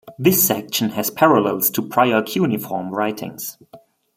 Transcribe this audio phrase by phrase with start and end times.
[0.17, 3.59] This section has parallels to prior cuneiform writings.